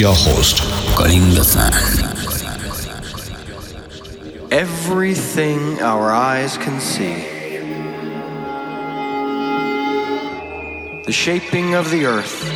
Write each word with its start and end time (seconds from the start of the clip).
Your 0.00 0.14
host 0.14 0.62
Kalingasan. 0.96 1.74
Everything 4.50 5.82
our 5.82 6.10
eyes 6.10 6.56
can 6.56 6.80
see. 6.80 7.16
The 11.04 11.12
shaping 11.12 11.74
of 11.74 11.90
the 11.90 12.06
earth 12.06 12.48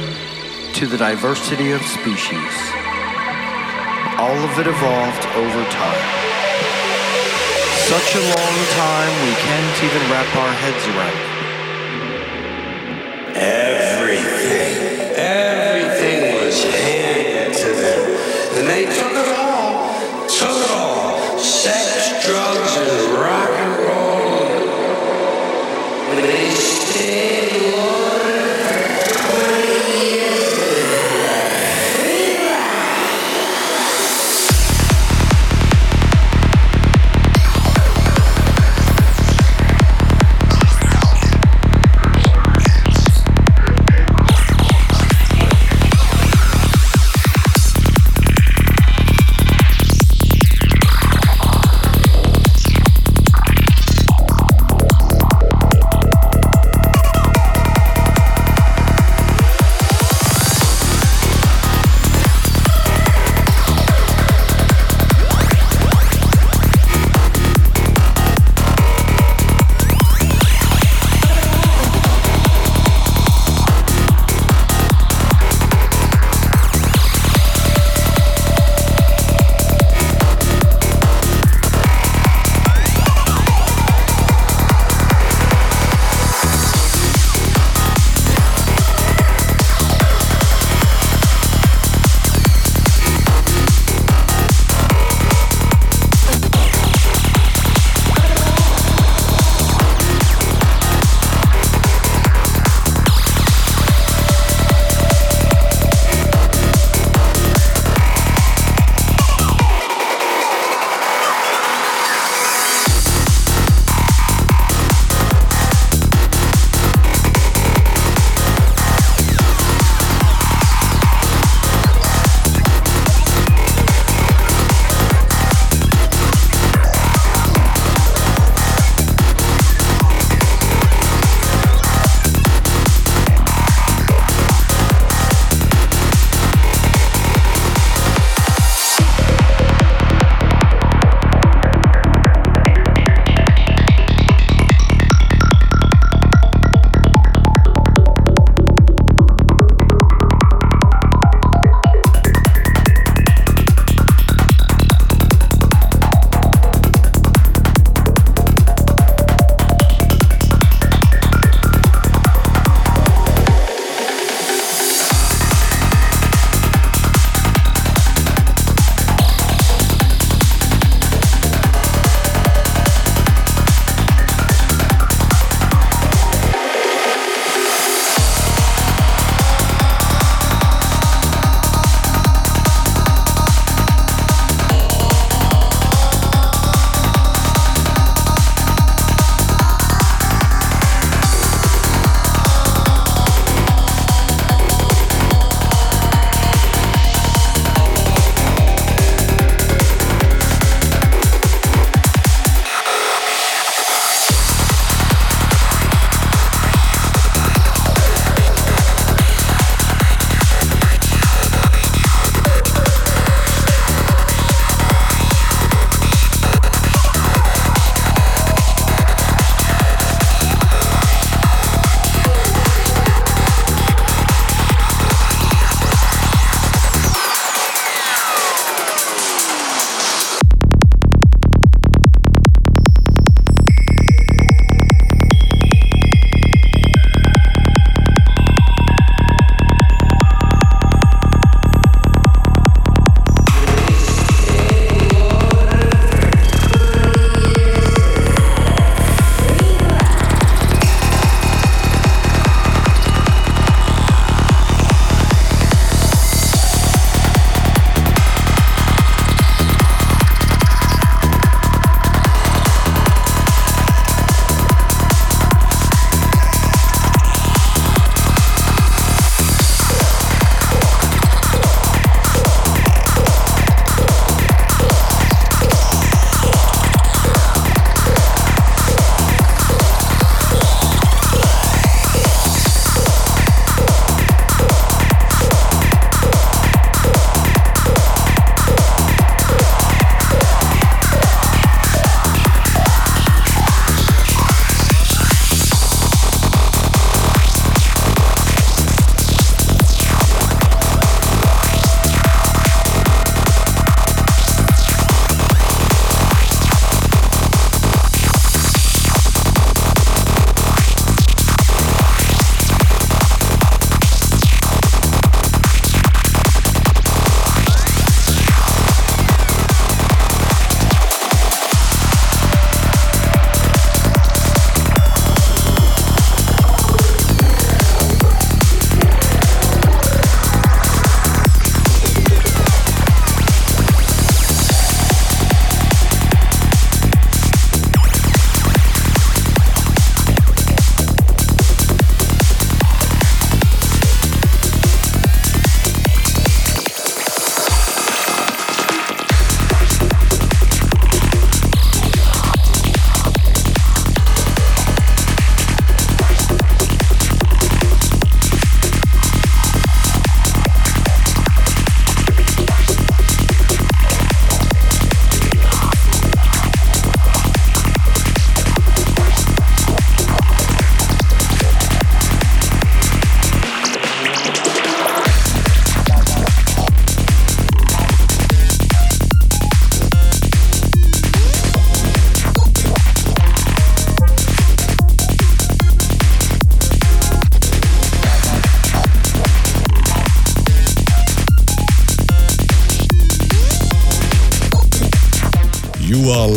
to 0.76 0.86
the 0.86 0.96
diversity 0.96 1.72
of 1.72 1.82
species. 1.82 2.54
All 4.16 4.40
of 4.48 4.58
it 4.58 4.66
evolved 4.66 5.26
over 5.36 5.64
time. 5.68 6.04
Such 7.92 8.14
a 8.14 8.24
long 8.24 8.56
time 8.72 9.12
we 9.28 9.34
can't 9.44 9.84
even 9.84 10.02
wrap 10.10 10.34
our 10.34 10.52
heads 10.64 10.86
around. 10.96 11.33
The 17.64 18.62
nature. 18.62 19.33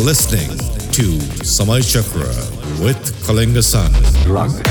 Listening 0.08 0.48
to 0.90 1.02
Samay 1.44 1.82
Chakra 1.82 2.24
with 2.82 2.96
Kalingasan. 3.26 3.92
Drug. 4.24 4.67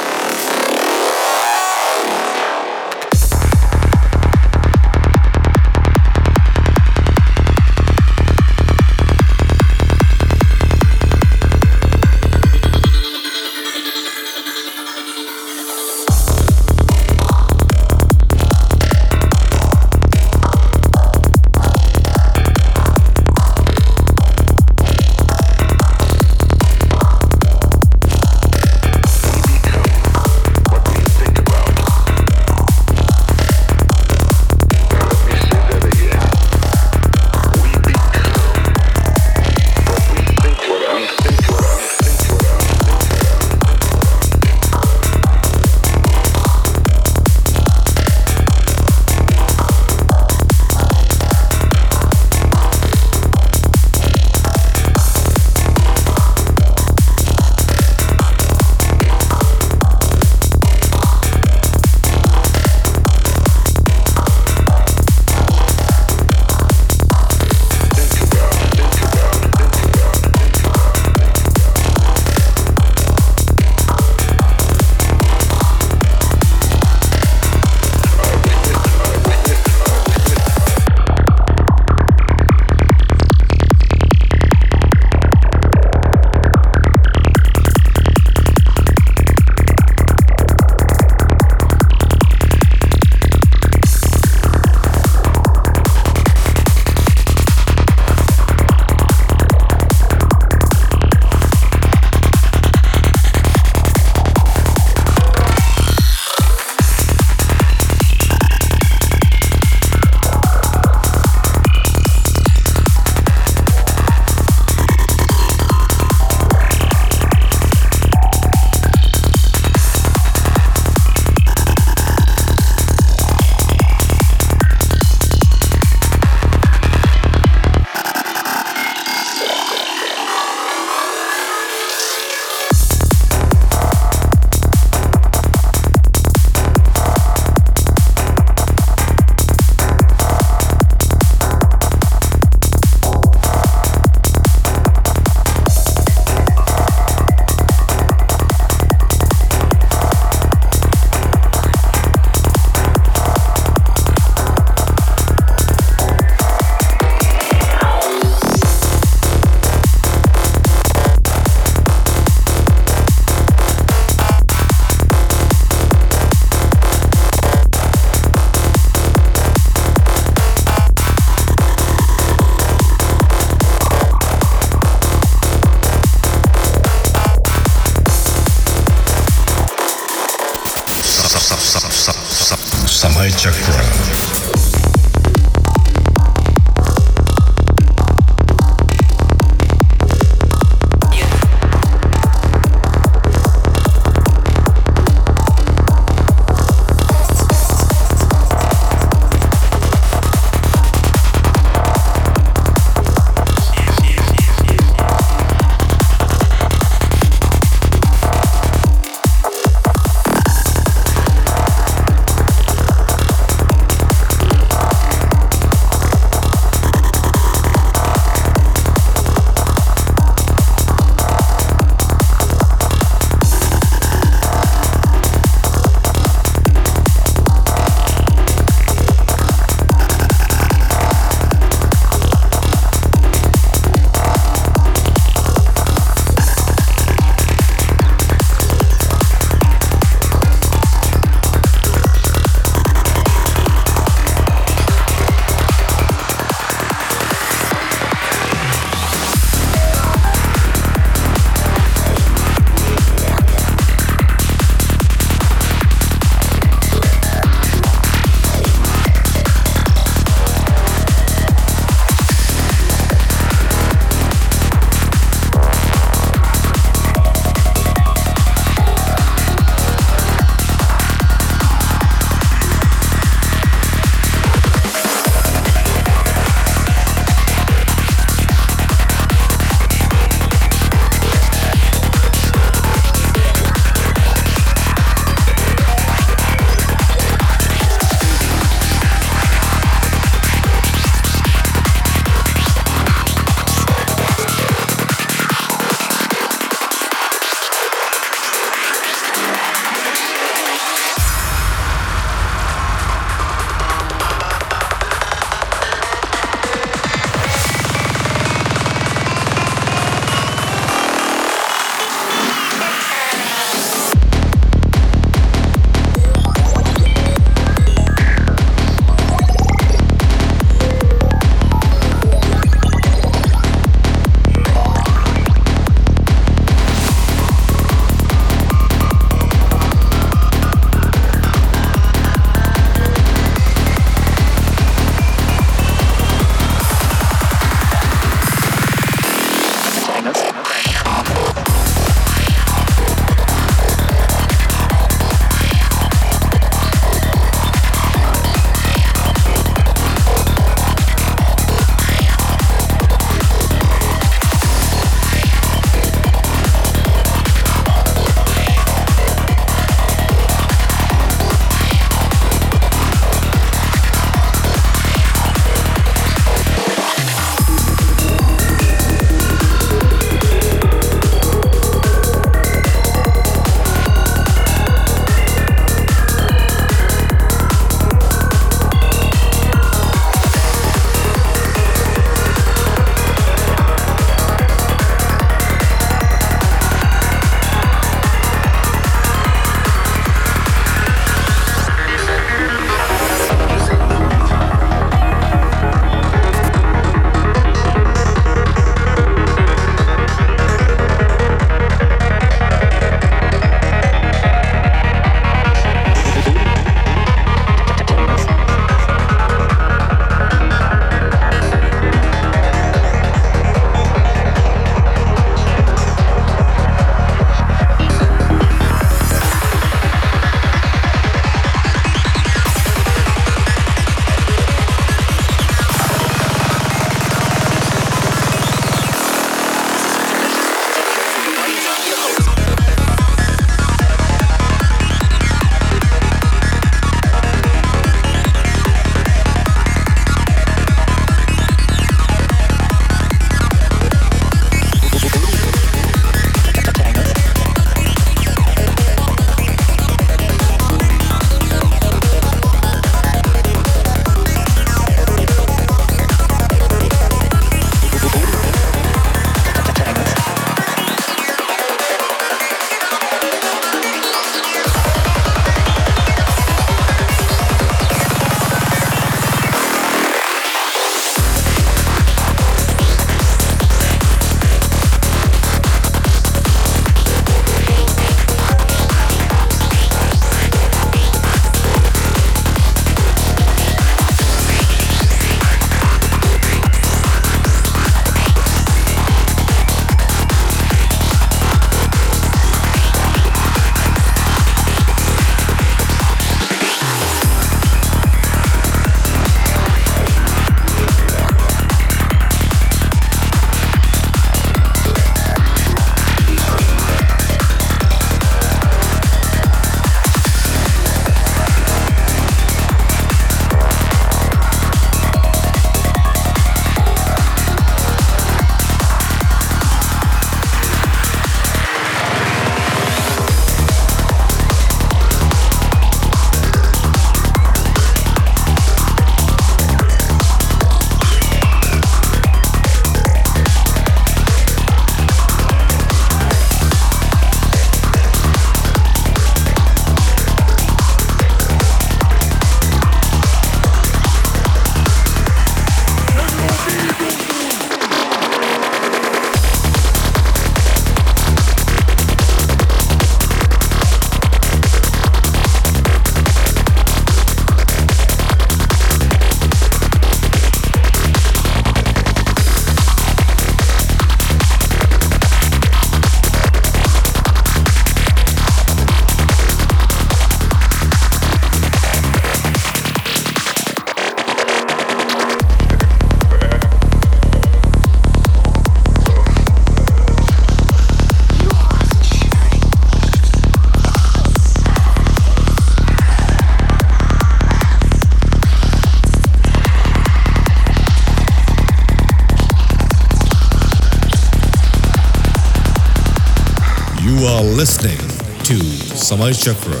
You 597.28 597.44
are 597.44 597.62
listening 597.62 598.16
to 598.64 598.76
Samaj 599.14 599.62
Chakra 599.62 600.00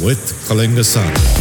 with 0.00 0.32
Kalingasana. 0.46 1.37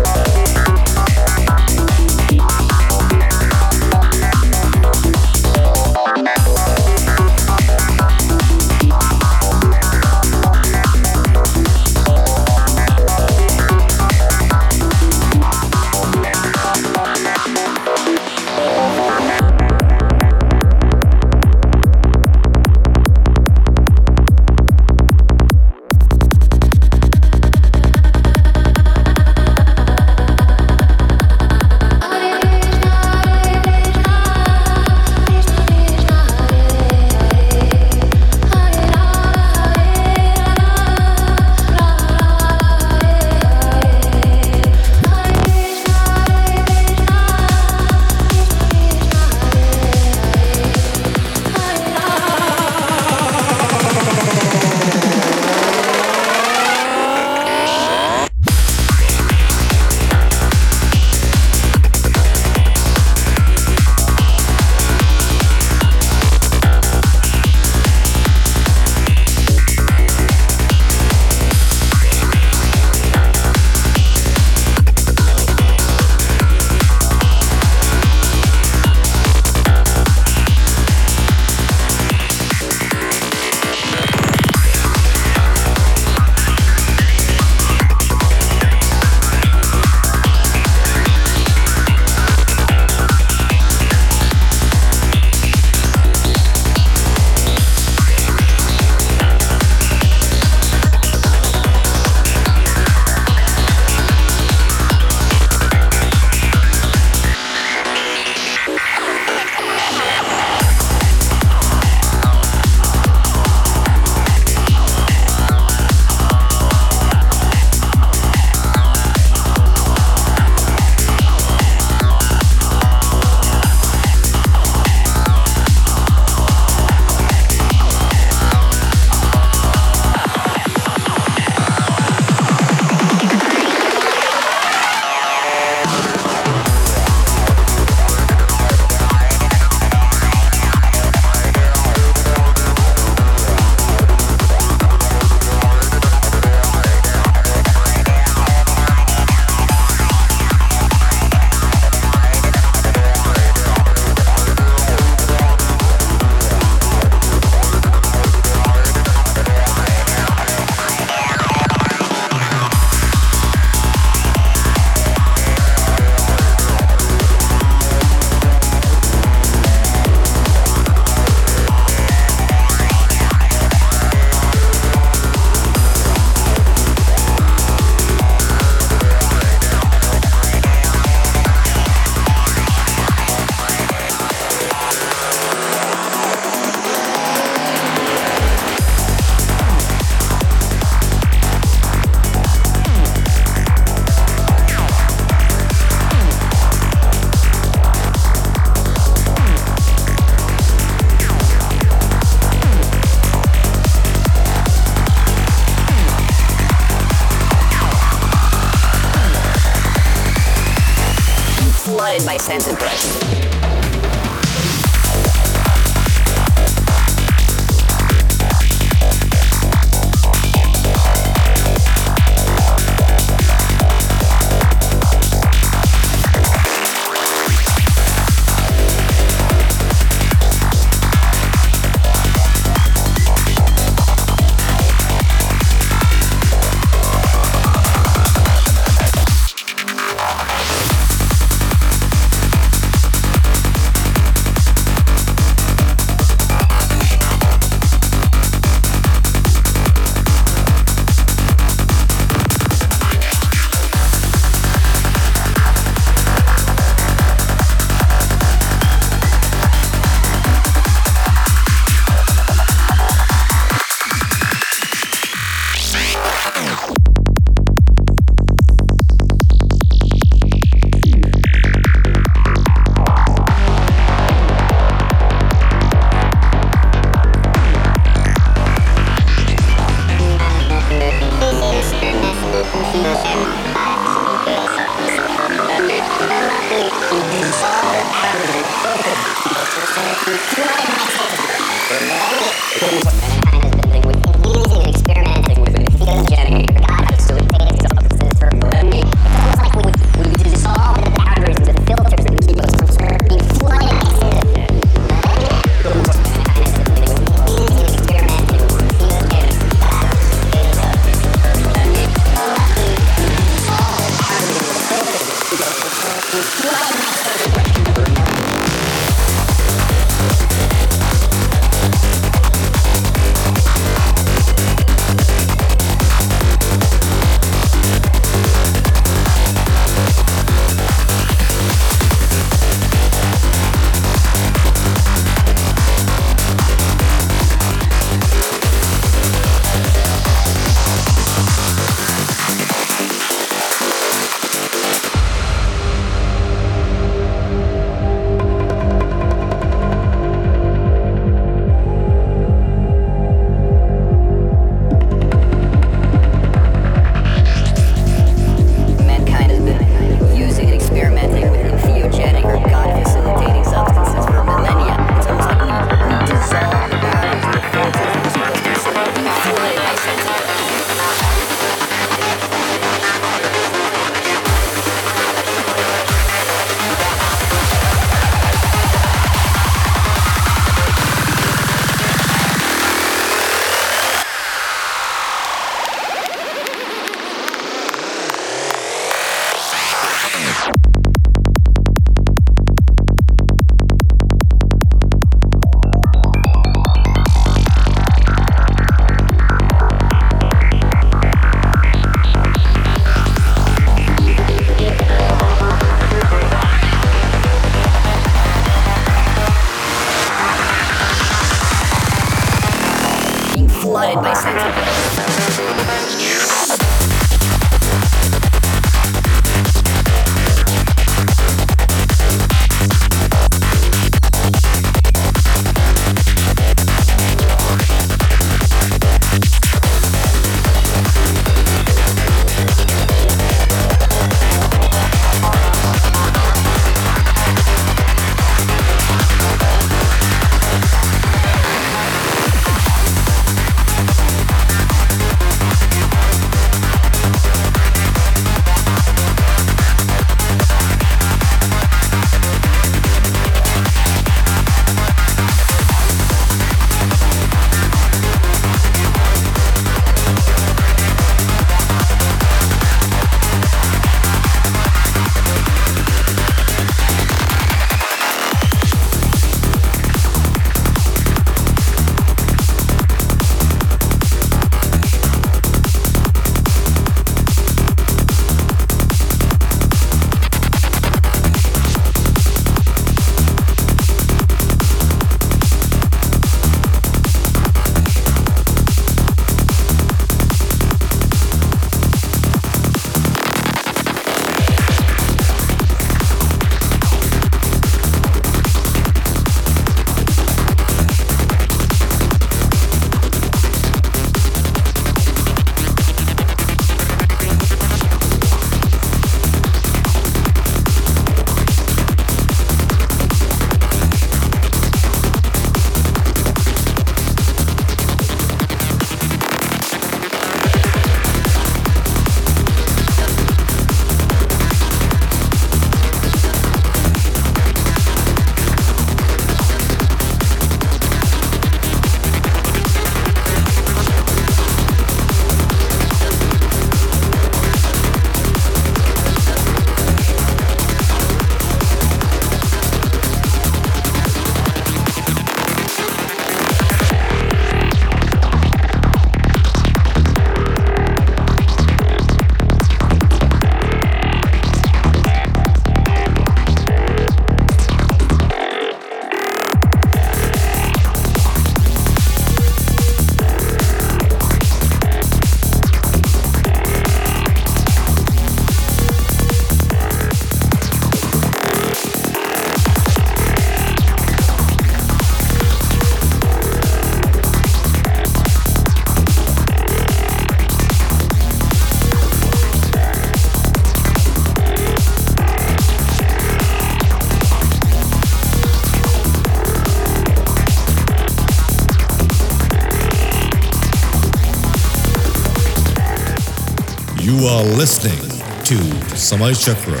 Are 597.60 597.76
listening 597.76 598.18
to 598.64 598.74
Samay 599.14 599.52
Chakra 599.52 600.00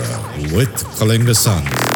with 0.56 0.72
Kalingasan. 0.96 1.89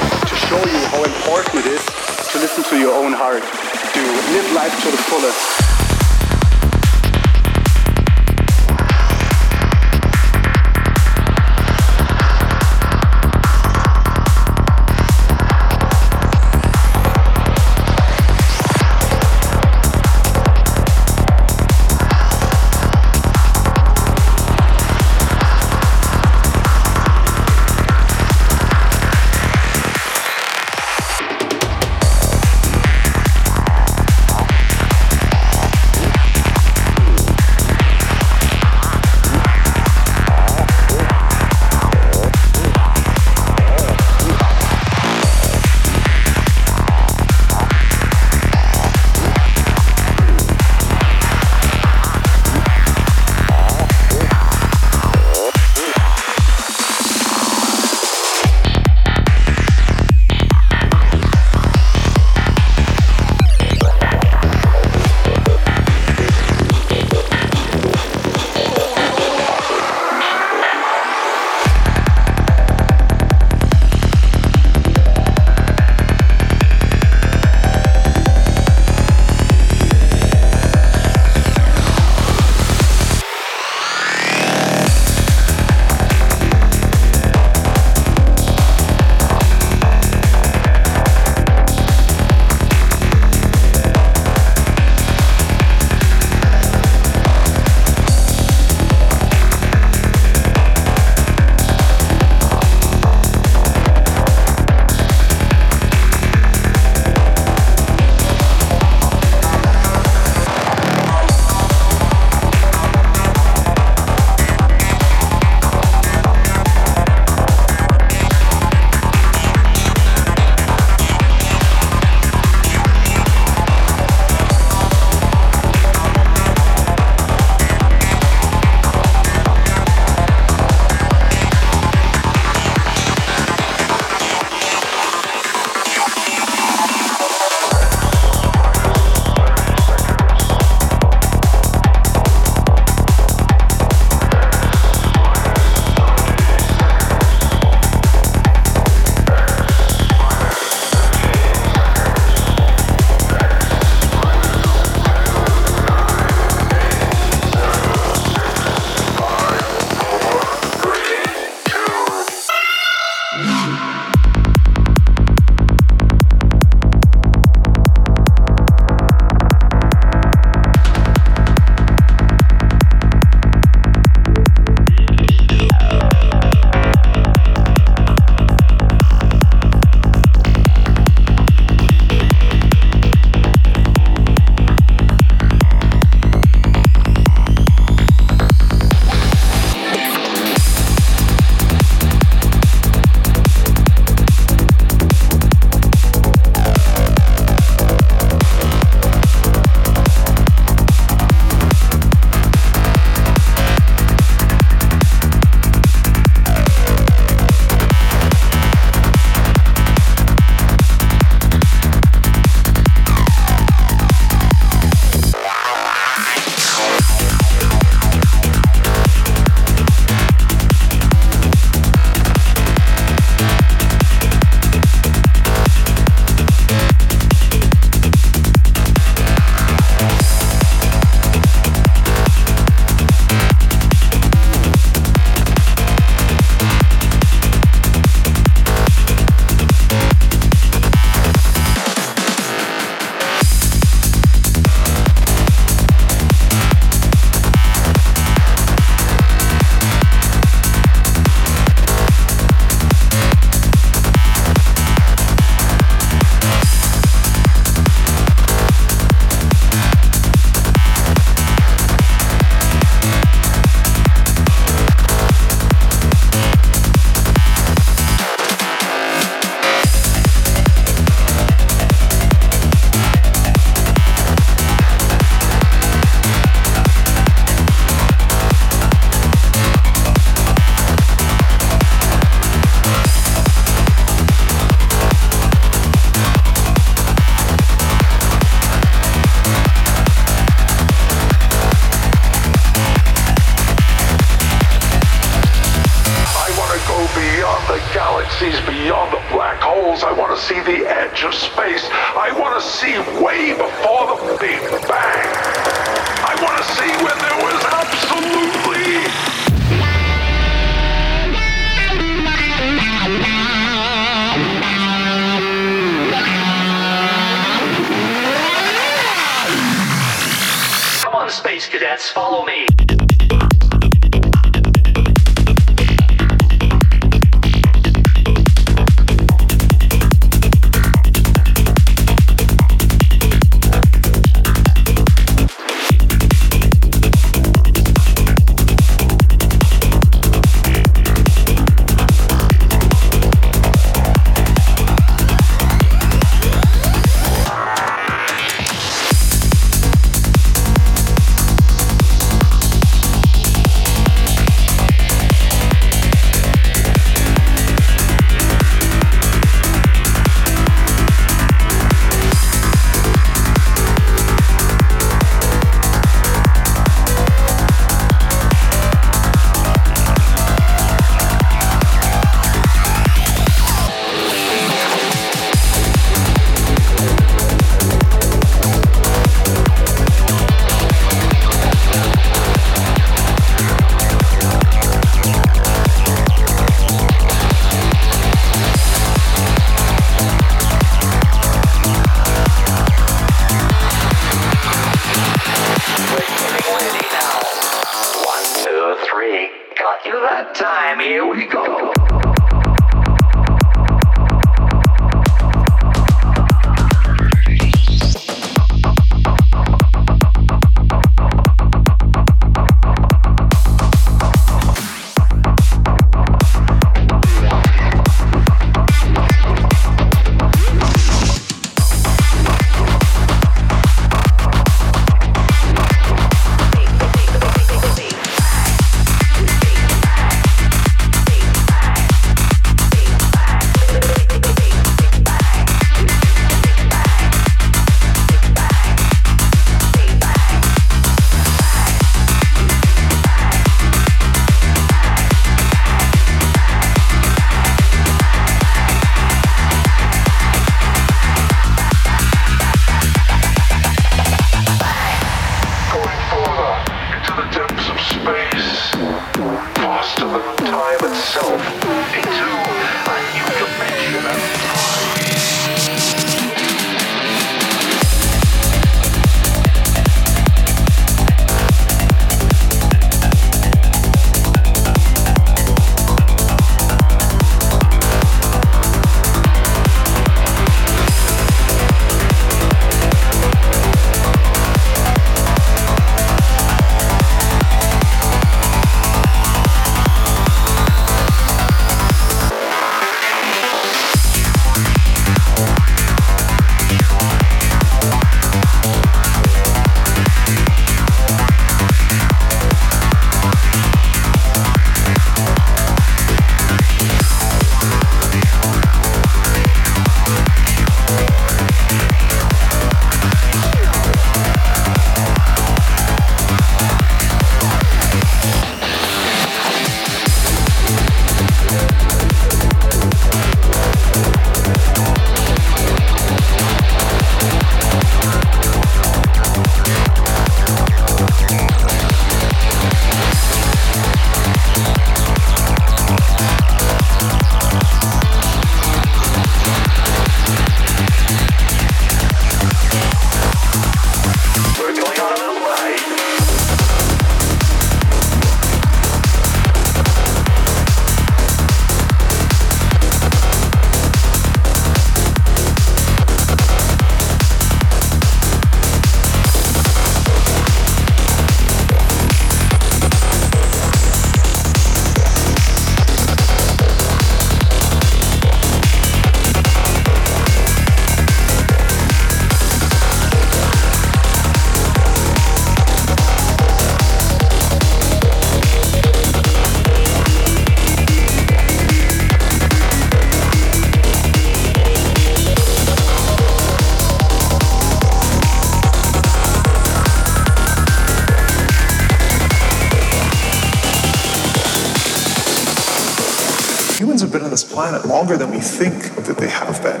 Think 598.64 599.14
that 599.26 599.36
they 599.36 599.48
have 599.48 599.82
been. 599.82 600.00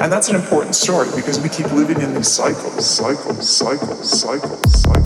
And 0.00 0.12
that's 0.12 0.28
an 0.28 0.36
important 0.36 0.74
story 0.74 1.08
because 1.16 1.40
we 1.40 1.48
keep 1.48 1.70
living 1.72 2.00
in 2.00 2.14
these 2.14 2.28
cycles, 2.28 2.86
cycles, 2.88 3.48
cycles, 3.50 4.20
cycles, 4.20 4.82
cycles, 4.82 5.01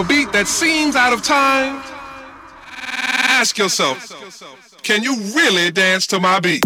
a 0.00 0.04
beat 0.04 0.32
that 0.32 0.48
seems 0.48 0.96
out 0.96 1.12
of 1.12 1.22
time, 1.22 1.82
ask 3.28 3.58
yourself, 3.58 3.98
can 4.82 5.02
you 5.02 5.14
really 5.36 5.70
dance 5.70 6.06
to 6.06 6.18
my 6.18 6.40
beat? 6.40 6.64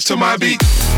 Dance 0.00 0.04
to 0.04 0.16
my 0.16 0.36
beat? 0.36 0.89